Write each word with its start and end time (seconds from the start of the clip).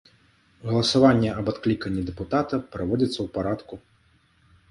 Галасаванне 0.69 1.29
аб 1.41 1.51
адкліканні 1.51 2.01
дэпутата 2.09 2.55
праводзіцца 2.77 3.15
ў 3.15 3.27
парадку. 3.35 3.75